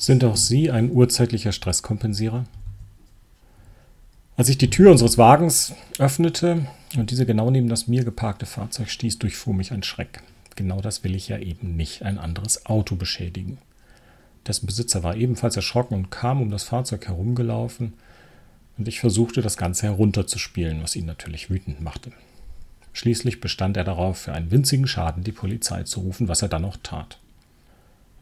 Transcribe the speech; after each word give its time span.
Sind 0.00 0.24
auch 0.24 0.38
Sie 0.38 0.70
ein 0.70 0.90
urzeitlicher 0.90 1.52
Stresskompensierer? 1.52 2.46
Als 4.34 4.48
ich 4.48 4.56
die 4.56 4.70
Tür 4.70 4.92
unseres 4.92 5.18
Wagens 5.18 5.74
öffnete 5.98 6.66
und 6.96 7.10
diese 7.10 7.26
genau 7.26 7.50
neben 7.50 7.68
das 7.68 7.86
mir 7.86 8.02
geparkte 8.02 8.46
Fahrzeug 8.46 8.88
stieß, 8.88 9.18
durchfuhr 9.18 9.52
mich 9.52 9.72
ein 9.72 9.82
Schreck. 9.82 10.22
Genau 10.56 10.80
das 10.80 11.04
will 11.04 11.14
ich 11.14 11.28
ja 11.28 11.36
eben 11.36 11.76
nicht, 11.76 12.02
ein 12.02 12.16
anderes 12.16 12.64
Auto 12.64 12.96
beschädigen. 12.96 13.58
Dessen 14.46 14.64
Besitzer 14.64 15.02
war 15.02 15.16
ebenfalls 15.16 15.56
erschrocken 15.56 15.92
und 15.92 16.10
kam 16.10 16.40
um 16.40 16.50
das 16.50 16.62
Fahrzeug 16.62 17.06
herumgelaufen, 17.06 17.92
und 18.78 18.88
ich 18.88 19.00
versuchte 19.00 19.42
das 19.42 19.58
Ganze 19.58 19.88
herunterzuspielen, 19.88 20.82
was 20.82 20.96
ihn 20.96 21.04
natürlich 21.04 21.50
wütend 21.50 21.82
machte. 21.82 22.10
Schließlich 22.94 23.42
bestand 23.42 23.76
er 23.76 23.84
darauf, 23.84 24.16
für 24.16 24.32
einen 24.32 24.50
winzigen 24.50 24.86
Schaden 24.86 25.24
die 25.24 25.32
Polizei 25.32 25.82
zu 25.82 26.00
rufen, 26.00 26.26
was 26.26 26.40
er 26.40 26.48
dann 26.48 26.64
auch 26.64 26.78
tat. 26.82 27.18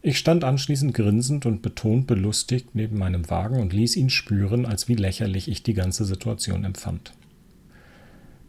Ich 0.00 0.18
stand 0.18 0.44
anschließend 0.44 0.94
grinsend 0.94 1.44
und 1.44 1.60
betont 1.60 2.06
belustigt 2.06 2.68
neben 2.74 2.98
meinem 2.98 3.28
Wagen 3.30 3.60
und 3.60 3.72
ließ 3.72 3.96
ihn 3.96 4.10
spüren, 4.10 4.64
als 4.64 4.86
wie 4.86 4.94
lächerlich 4.94 5.48
ich 5.48 5.64
die 5.64 5.74
ganze 5.74 6.04
Situation 6.04 6.64
empfand. 6.64 7.12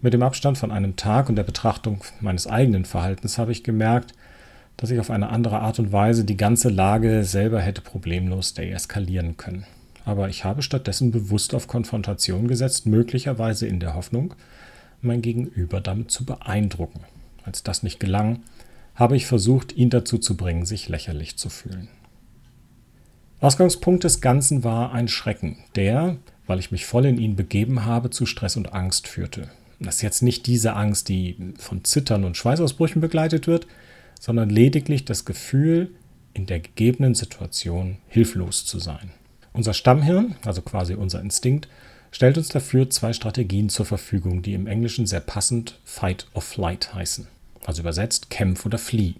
Mit 0.02 0.14
dem 0.14 0.22
Abstand 0.22 0.60
von 0.60 0.72
einem 0.72 0.96
Tag 0.96 1.28
und 1.28 1.36
der 1.36 1.44
Betrachtung 1.44 2.04
meines 2.22 2.46
eigenen 2.46 2.86
Verhaltens 2.86 3.38
habe 3.40 3.52
ich 3.52 3.64
gemerkt, 3.64 4.14
dass 4.78 4.92
ich 4.92 5.00
auf 5.00 5.10
eine 5.10 5.30
andere 5.30 5.60
Art 5.60 5.80
und 5.80 5.92
Weise 5.92 6.24
die 6.24 6.38
ganze 6.38 6.70
Lage 6.70 7.24
selber 7.24 7.60
hätte 7.60 7.82
problemlos 7.82 8.54
deeskalieren 8.54 9.36
können. 9.36 9.66
Aber 10.06 10.30
ich 10.30 10.46
habe 10.46 10.62
stattdessen 10.62 11.12
bewusst 11.12 11.54
auf 11.54 11.68
Konfrontation 11.68 12.48
gesetzt, 12.48 12.86
möglicherweise 12.86 13.68
in 13.68 13.80
der 13.80 13.96
Hoffnung, 13.96 14.36
mein 15.02 15.22
Gegenüber 15.22 15.82
damit 15.82 16.12
zu 16.12 16.26
beeindrucken. 16.26 17.02
Als 17.44 17.64
das 17.64 17.84
nicht 17.84 18.00
gelang, 18.00 18.42
habe 19.00 19.16
ich 19.16 19.26
versucht, 19.26 19.76
ihn 19.78 19.90
dazu 19.90 20.18
zu 20.18 20.36
bringen, 20.36 20.66
sich 20.66 20.90
lächerlich 20.90 21.38
zu 21.38 21.50
fühlen. 21.50 21.88
Ausgangspunkt 23.40 24.04
des 24.04 24.20
Ganzen 24.20 24.66
war 24.66 24.92
ein 24.92 25.08
Schrecken, 25.08 25.58
der, 25.76 26.18
weil 26.46 26.60
ich 26.60 26.72
mich 26.72 26.86
voll 26.86 27.06
in 27.06 27.18
ihn 27.18 27.38
begeben 27.38 27.86
habe, 27.86 28.10
zu 28.10 28.26
Stress 28.26 28.58
und 28.58 28.74
Angst 28.74 29.08
führte. 29.08 29.50
Das 29.80 29.96
ist 29.96 30.02
jetzt 30.02 30.22
nicht 30.22 30.46
diese 30.46 30.74
Angst, 30.74 31.08
die 31.08 31.54
von 31.58 31.86
Zittern 31.86 32.26
und 32.26 32.36
Schweißausbrüchen 32.36 33.00
begleitet 33.00 33.48
wird, 33.48 33.68
sondern 34.20 34.50
lediglich 34.50 35.06
das 35.06 35.24
Gefühl, 35.24 35.92
in 36.34 36.46
der 36.46 36.60
gegebenen 36.60 37.16
Situation 37.16 38.00
hilflos 38.10 38.66
zu 38.66 38.80
sein. 38.80 39.12
Unser 39.54 39.74
Stammhirn, 39.74 40.36
also 40.44 40.62
quasi 40.62 40.96
unser 40.96 41.22
Instinkt, 41.22 41.70
stellt 42.12 42.38
uns 42.38 42.50
dafür 42.50 42.90
zwei 42.90 43.14
Strategien 43.14 43.70
zur 43.70 43.86
Verfügung, 43.86 44.42
die 44.42 44.54
im 44.54 44.68
Englischen 44.68 45.06
sehr 45.06 45.22
passend 45.22 45.80
Fight 45.86 46.28
or 46.34 46.42
Flight 46.42 46.94
heißen 46.94 47.28
also 47.70 47.84
übersetzt 47.84 48.32
kämpf 48.32 48.66
oder 48.66 48.80
flieh. 48.80 49.14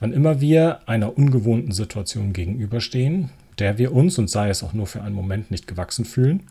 Wann 0.00 0.12
immer 0.12 0.40
wir 0.40 0.80
einer 0.88 1.16
ungewohnten 1.16 1.70
Situation 1.70 2.32
gegenüberstehen, 2.32 3.30
der 3.60 3.78
wir 3.78 3.92
uns, 3.92 4.18
und 4.18 4.28
sei 4.28 4.48
es 4.48 4.64
auch 4.64 4.72
nur 4.72 4.88
für 4.88 5.00
einen 5.00 5.14
Moment, 5.14 5.52
nicht 5.52 5.68
gewachsen 5.68 6.04
fühlen, 6.04 6.42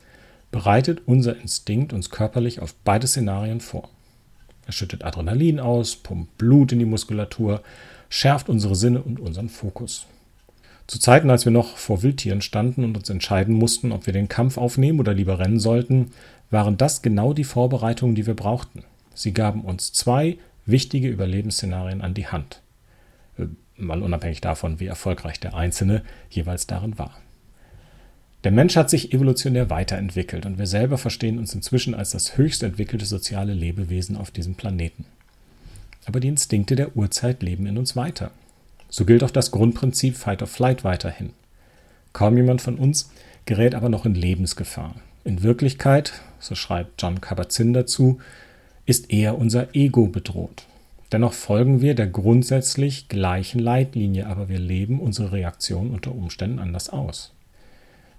bereitet 0.51 1.01
unser 1.05 1.35
Instinkt 1.35 1.91
uns 1.91 2.09
körperlich 2.09 2.61
auf 2.61 2.73
beide 2.85 3.07
Szenarien 3.07 3.59
vor. 3.59 3.89
Er 4.65 4.71
schüttet 4.71 5.03
Adrenalin 5.03 5.59
aus, 5.59 5.97
pumpt 5.97 6.37
Blut 6.37 6.71
in 6.71 6.79
die 6.79 6.85
Muskulatur, 6.85 7.61
schärft 8.07 8.47
unsere 8.47 8.77
Sinne 8.77 9.01
und 9.01 9.19
unseren 9.19 9.49
Fokus. 9.49 10.05
Zu 10.87 10.97
Zeiten, 10.97 11.29
als 11.29 11.43
wir 11.43 11.51
noch 11.51 11.75
vor 11.75 12.03
Wildtieren 12.03 12.41
standen 12.41 12.85
und 12.85 12.95
uns 12.95 13.09
entscheiden 13.09 13.55
mussten, 13.55 13.91
ob 13.91 14.05
wir 14.05 14.13
den 14.13 14.29
Kampf 14.29 14.57
aufnehmen 14.57 15.01
oder 15.01 15.13
lieber 15.13 15.39
rennen 15.39 15.59
sollten, 15.59 16.11
waren 16.51 16.77
das 16.77 17.01
genau 17.01 17.33
die 17.33 17.43
Vorbereitungen, 17.43 18.15
die 18.15 18.27
wir 18.27 18.33
brauchten. 18.33 18.85
Sie 19.13 19.33
gaben 19.33 19.61
uns 19.61 19.91
zwei 19.91 20.37
wichtige 20.65 21.09
Überlebensszenarien 21.09 22.01
an 22.01 22.13
die 22.13 22.27
Hand. 22.27 22.61
Äh, 23.37 23.45
mal 23.77 24.01
unabhängig 24.01 24.41
davon, 24.41 24.79
wie 24.79 24.87
erfolgreich 24.87 25.39
der 25.39 25.55
Einzelne 25.55 26.03
jeweils 26.29 26.67
darin 26.67 26.97
war. 26.97 27.17
Der 28.43 28.51
Mensch 28.51 28.75
hat 28.75 28.89
sich 28.89 29.13
evolutionär 29.13 29.69
weiterentwickelt 29.69 30.45
und 30.45 30.57
wir 30.57 30.67
selber 30.67 30.97
verstehen 30.97 31.39
uns 31.39 31.55
inzwischen 31.55 31.95
als 31.95 32.11
das 32.11 32.37
höchst 32.37 32.61
entwickelte 32.61 33.05
soziale 33.05 33.53
Lebewesen 33.53 34.17
auf 34.17 34.31
diesem 34.31 34.55
Planeten. 34.55 35.05
Aber 36.05 36.19
die 36.19 36.27
Instinkte 36.27 36.75
der 36.75 36.97
Urzeit 36.97 37.41
leben 37.41 37.65
in 37.65 37.77
uns 37.77 37.95
weiter. 37.95 38.31
So 38.89 39.05
gilt 39.05 39.23
auch 39.23 39.31
das 39.31 39.51
Grundprinzip 39.51 40.17
Fight 40.17 40.41
or 40.41 40.47
Flight 40.47 40.83
weiterhin. 40.83 41.31
Kaum 42.11 42.35
jemand 42.35 42.61
von 42.61 42.75
uns 42.75 43.11
gerät 43.45 43.75
aber 43.75 43.87
noch 43.87 44.05
in 44.05 44.13
Lebensgefahr. 44.13 44.95
In 45.23 45.41
Wirklichkeit, 45.41 46.21
so 46.39 46.53
schreibt 46.53 47.01
John 47.01 47.21
Kabat-Zinn 47.21 47.71
dazu, 47.71 48.19
ist 48.85 49.11
eher 49.11 49.37
unser 49.37 49.75
Ego 49.75 50.07
bedroht. 50.07 50.65
Dennoch 51.11 51.33
folgen 51.33 51.81
wir 51.81 51.93
der 51.93 52.07
grundsätzlich 52.07 53.07
gleichen 53.07 53.59
Leitlinie, 53.59 54.27
aber 54.27 54.49
wir 54.49 54.59
leben 54.59 54.99
unsere 54.99 55.31
Reaktion 55.31 55.91
unter 55.91 56.13
Umständen 56.13 56.59
anders 56.59 56.89
aus. 56.89 57.31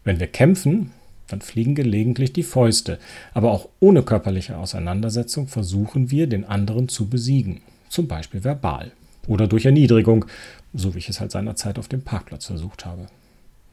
Wenn 0.05 0.21
wir 0.21 0.29
kämpfen, 0.29 0.93
dann 1.27 1.41
fliegen 1.41 1.75
gelegentlich 1.75 2.33
die 2.33 2.43
Fäuste, 2.43 2.99
aber 3.33 3.51
auch 3.51 3.69
ohne 3.81 4.03
körperliche 4.03 4.57
Auseinandersetzung 4.57 5.49
versuchen 5.49 6.11
wir, 6.11 6.29
den 6.29 6.45
anderen 6.45 6.89
zu 6.89 7.09
besiegen, 7.09 7.63
zum 7.89 8.07
Beispiel 8.07 8.45
verbal 8.45 8.93
oder 9.27 9.49
durch 9.49 9.65
Erniedrigung, 9.65 10.27
so 10.73 10.95
wie 10.95 10.99
ich 10.99 11.09
es 11.09 11.21
halt 11.21 11.33
seinerzeit 11.33 11.79
auf 11.79 11.89
dem 11.89 12.03
Parkplatz 12.03 12.47
versucht 12.47 12.85
habe. 12.85 13.07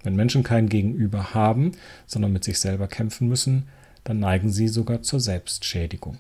Wenn 0.04 0.16
Menschen 0.16 0.44
kein 0.44 0.70
Gegenüber 0.70 1.34
haben, 1.34 1.74
sondern 2.08 2.34
mit 2.34 2.44
sich 2.44 2.60
selber 2.60 2.88
kämpfen 2.88 3.28
müssen, 3.28 3.68
dann 4.04 4.20
neigen 4.20 4.50
sie 4.50 4.68
sogar 4.68 5.04
zur 5.04 5.20
Selbstschädigung. 5.20 6.18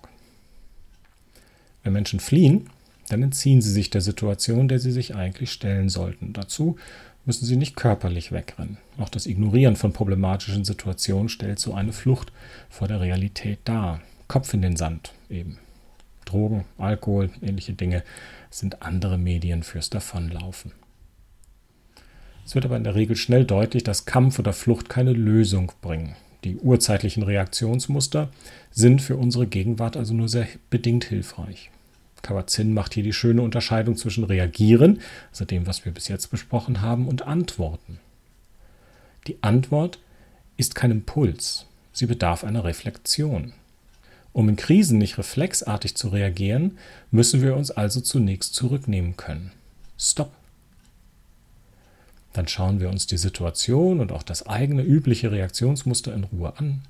Wenn 1.83 1.93
Menschen 1.93 2.19
fliehen, 2.19 2.69
dann 3.09 3.23
entziehen 3.23 3.61
sie 3.61 3.71
sich 3.71 3.89
der 3.89 4.01
Situation, 4.01 4.67
der 4.67 4.79
sie 4.79 4.91
sich 4.91 5.15
eigentlich 5.15 5.51
stellen 5.51 5.89
sollten. 5.89 6.33
Dazu 6.33 6.77
müssen 7.25 7.45
sie 7.45 7.57
nicht 7.57 7.75
körperlich 7.75 8.31
wegrennen. 8.31 8.77
Auch 8.97 9.09
das 9.09 9.25
Ignorieren 9.25 9.75
von 9.75 9.93
problematischen 9.93 10.65
Situationen 10.65 11.29
stellt 11.29 11.59
so 11.59 11.73
eine 11.73 11.93
Flucht 11.93 12.31
vor 12.69 12.87
der 12.87 13.01
Realität 13.01 13.59
dar. 13.65 14.01
Kopf 14.27 14.53
in 14.53 14.61
den 14.61 14.77
Sand 14.77 15.13
eben. 15.29 15.57
Drogen, 16.25 16.65
Alkohol, 16.77 17.29
ähnliche 17.41 17.73
Dinge 17.73 18.03
sind 18.49 18.81
andere 18.81 19.17
Medien 19.17 19.63
fürs 19.63 19.89
Davonlaufen. 19.89 20.71
Es 22.45 22.55
wird 22.55 22.65
aber 22.65 22.77
in 22.77 22.83
der 22.83 22.95
Regel 22.95 23.15
schnell 23.15 23.45
deutlich, 23.45 23.83
dass 23.83 24.05
Kampf 24.05 24.39
oder 24.39 24.53
Flucht 24.53 24.89
keine 24.89 25.13
Lösung 25.13 25.71
bringen. 25.81 26.15
Die 26.43 26.55
urzeitlichen 26.55 27.23
Reaktionsmuster 27.23 28.29
sind 28.71 29.01
für 29.01 29.15
unsere 29.15 29.47
Gegenwart 29.47 29.95
also 29.95 30.13
nur 30.13 30.27
sehr 30.27 30.47
bedingt 30.69 31.05
hilfreich. 31.05 31.69
Kabat-Zinn 32.23 32.73
macht 32.73 32.93
hier 32.93 33.03
die 33.03 33.13
schöne 33.13 33.41
Unterscheidung 33.41 33.95
zwischen 33.95 34.23
Reagieren, 34.23 35.01
also 35.31 35.45
dem, 35.45 35.67
was 35.67 35.85
wir 35.85 35.91
bis 35.91 36.07
jetzt 36.07 36.27
besprochen 36.27 36.81
haben, 36.81 37.07
und 37.07 37.23
Antworten. 37.23 37.99
Die 39.27 39.41
Antwort 39.41 39.99
ist 40.57 40.75
kein 40.75 40.91
Impuls, 40.91 41.65
sie 41.93 42.05
bedarf 42.05 42.43
einer 42.43 42.63
Reflexion. 42.63 43.53
Um 44.33 44.49
in 44.49 44.55
Krisen 44.55 44.97
nicht 44.97 45.17
reflexartig 45.17 45.95
zu 45.95 46.07
reagieren, 46.07 46.77
müssen 47.11 47.41
wir 47.41 47.55
uns 47.55 47.69
also 47.69 48.01
zunächst 48.01 48.55
zurücknehmen 48.55 49.17
können. 49.17 49.51
Stopp. 49.97 50.31
Dann 52.33 52.47
schauen 52.47 52.79
wir 52.79 52.89
uns 52.89 53.07
die 53.07 53.17
Situation 53.17 53.99
und 53.99 54.11
auch 54.11 54.23
das 54.23 54.47
eigene 54.47 54.83
übliche 54.83 55.31
Reaktionsmuster 55.31 56.13
in 56.13 56.23
Ruhe 56.23 56.57
an. 56.57 56.81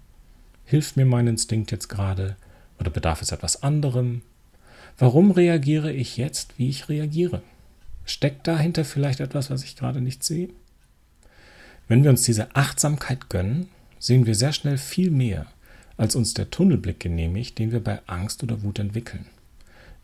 Hilft 0.65 0.97
mir 0.97 1.05
mein 1.05 1.27
Instinkt 1.27 1.71
jetzt 1.71 1.89
gerade 1.89 2.35
oder 2.79 2.91
bedarf 2.91 3.21
es 3.21 3.31
etwas 3.31 3.63
anderem? 3.63 4.21
Warum 4.97 5.31
reagiere 5.31 5.91
ich 5.91 6.17
jetzt, 6.17 6.57
wie 6.57 6.69
ich 6.69 6.89
reagiere? 6.89 7.41
Steckt 8.05 8.47
dahinter 8.47 8.85
vielleicht 8.85 9.19
etwas, 9.19 9.49
was 9.49 9.63
ich 9.63 9.75
gerade 9.75 10.01
nicht 10.01 10.23
sehe? 10.23 10.49
Wenn 11.87 12.03
wir 12.03 12.09
uns 12.09 12.23
diese 12.23 12.55
Achtsamkeit 12.55 13.29
gönnen, 13.29 13.67
sehen 13.99 14.25
wir 14.25 14.35
sehr 14.35 14.53
schnell 14.53 14.77
viel 14.77 15.11
mehr, 15.11 15.45
als 15.97 16.15
uns 16.15 16.33
der 16.33 16.49
Tunnelblick 16.49 16.99
genehmigt, 16.99 17.59
den 17.59 17.71
wir 17.71 17.83
bei 17.83 17.99
Angst 18.07 18.43
oder 18.43 18.63
Wut 18.63 18.79
entwickeln. 18.79 19.25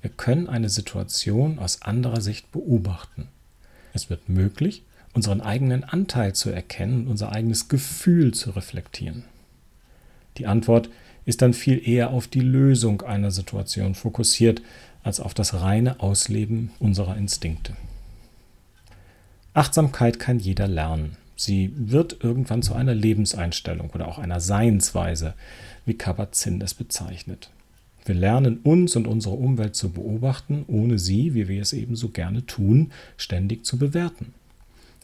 Wir 0.02 0.12
können 0.12 0.48
eine 0.48 0.70
Situation 0.70 1.60
aus 1.60 1.82
anderer 1.82 2.22
Sicht 2.22 2.52
beobachten. 2.52 3.30
Es 3.94 4.10
wird 4.10 4.30
möglich, 4.30 4.84
unseren 5.18 5.42
eigenen 5.42 5.84
Anteil 5.84 6.34
zu 6.34 6.52
erkennen 6.52 7.02
und 7.02 7.08
unser 7.08 7.32
eigenes 7.32 7.70
Gefühl 7.70 8.36
zu 8.36 8.52
reflektieren. 8.52 9.24
Die 10.38 10.46
Antwort 10.46 10.92
ist 11.26 11.42
dann 11.42 11.56
viel 11.56 11.82
eher 11.90 12.12
auf 12.12 12.28
die 12.28 12.42
Lösung 12.42 13.02
einer 13.02 13.32
Situation 13.32 13.96
fokussiert, 13.96 14.62
als 15.02 15.20
auf 15.20 15.34
das 15.34 15.56
reine 15.56 16.02
Ausleben 16.02 16.70
unserer 16.78 17.18
Instinkte. 17.18 17.76
Achtsamkeit 19.56 20.20
kann 20.20 20.38
jeder 20.38 20.68
lernen. 20.68 21.18
Sie 21.36 21.74
wird 21.76 22.24
irgendwann 22.24 22.62
zu 22.62 22.76
einer 22.76 22.94
Lebenseinstellung 22.94 23.90
oder 23.90 24.08
auch 24.08 24.20
einer 24.20 24.40
Seinsweise, 24.40 25.34
wie 25.88 25.96
Kabat-Zinn 25.96 26.62
es 26.62 26.76
bezeichnet. 26.76 27.50
Wir 28.06 28.14
lernen 28.14 28.60
uns 28.62 28.96
und 28.96 29.08
unsere 29.08 29.34
Umwelt 29.34 29.76
zu 29.76 29.90
beobachten, 29.90 30.64
ohne 30.68 31.00
sie, 31.00 31.34
wie 31.34 31.48
wir 31.48 31.60
es 31.60 31.74
eben 31.74 31.96
so 31.96 32.10
gerne 32.10 32.46
tun, 32.46 32.92
ständig 33.18 33.66
zu 33.66 33.80
bewerten. 33.80 34.36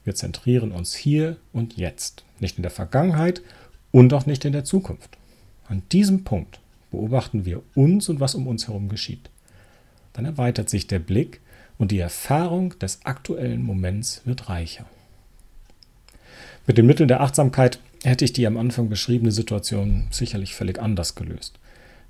Wir 0.04 0.16
zentrieren 0.16 0.72
uns 0.72 0.96
hier 0.96 1.38
und 1.54 1.78
jetzt, 1.78 2.24
nicht 2.40 2.58
in 2.58 2.64
der 2.64 2.72
Vergangenheit 2.72 3.42
und 3.92 4.14
auch 4.14 4.26
nicht 4.26 4.46
in 4.46 4.54
der 4.54 4.66
Zukunft. 4.66 5.18
An 5.68 5.82
diesem 5.92 6.24
Punkt 6.24 6.60
beobachten 6.92 7.46
wir 7.46 7.62
uns 7.76 8.10
und 8.10 8.20
was 8.20 8.36
um 8.36 8.48
uns 8.48 8.68
herum 8.68 8.90
geschieht. 8.90 9.30
Dann 10.14 10.26
erweitert 10.26 10.70
sich 10.70 10.88
der 10.88 11.00
Blick 11.00 11.42
und 11.78 11.92
die 11.92 12.00
Erfahrung 12.00 12.78
des 12.80 13.06
aktuellen 13.06 13.64
Moments 13.64 14.22
wird 14.26 14.50
reicher. 14.50 14.86
Mit 16.68 16.78
den 16.78 16.86
Mitteln 16.86 17.08
der 17.08 17.22
Achtsamkeit 17.22 17.80
hätte 18.04 18.26
ich 18.26 18.34
die 18.34 18.48
am 18.48 18.58
Anfang 18.58 18.90
beschriebene 18.90 19.32
Situation 19.32 20.08
sicherlich 20.12 20.54
völlig 20.54 20.80
anders 20.80 21.16
gelöst. 21.16 21.60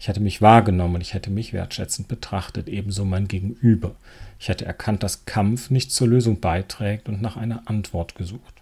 Ich 0.04 0.10
hätte 0.10 0.20
mich 0.20 0.42
wahrgenommen 0.42 0.96
und 0.96 1.02
ich 1.02 1.14
hätte 1.14 1.30
mich 1.30 1.54
wertschätzend 1.54 2.10
betrachtet, 2.10 2.68
ebenso 2.68 3.06
mein 3.06 3.30
Gegenüber. 3.30 3.96
Ich 4.38 4.50
hätte 4.50 4.66
erkannt, 4.66 5.02
dass 5.02 5.24
Kampf 5.24 5.70
nicht 5.70 5.94
zur 5.94 6.10
Lösung 6.10 6.42
beiträgt 6.42 7.08
und 7.08 7.22
nach 7.22 7.38
einer 7.38 7.70
Antwort 7.70 8.16
gesucht. 8.16 8.62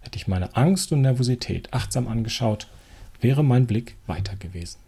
Hätte 0.00 0.16
ich 0.16 0.26
meine 0.26 0.56
Angst 0.56 0.90
und 0.90 1.02
Nervosität 1.02 1.74
achtsam 1.74 2.08
angeschaut, 2.08 2.66
wäre 3.20 3.44
mein 3.44 3.66
Blick 3.66 3.96
weiter 4.06 4.36
gewesen. 4.36 4.78